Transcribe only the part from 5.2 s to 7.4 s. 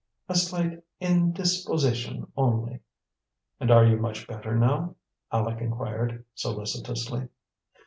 Aleck inquired solicitously.